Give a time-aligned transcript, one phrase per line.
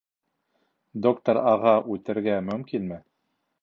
[1.07, 3.03] Доктор А.-ға үтергә мөмкинме?